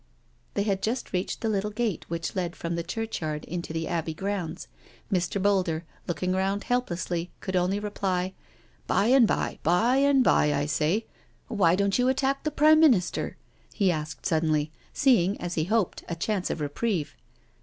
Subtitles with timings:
[0.55, 4.15] They had just reached the little gate which led from the churchyard into the Abbey
[4.15, 4.67] grounds.
[5.13, 5.39] Mr.
[5.39, 8.33] Boulder, looking round helplessly, could only reply:"
[8.87, 11.05] Bye and bye, bye and bye, I say.
[11.49, 13.37] Why don't you attack the Prime Minister?"
[13.75, 17.15] he asked suddenly, seeing, as he hoped, a chance of reprieve.